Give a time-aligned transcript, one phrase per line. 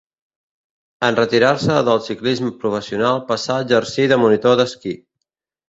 [1.07, 4.99] En retirar-se del ciclisme professional passà a exercir de monitor d'esquí.